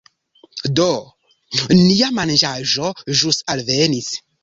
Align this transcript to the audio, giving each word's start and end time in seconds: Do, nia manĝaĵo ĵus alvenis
Do, 0.79 0.87
nia 1.83 2.09
manĝaĵo 2.19 2.93
ĵus 3.23 3.45
alvenis 3.57 4.15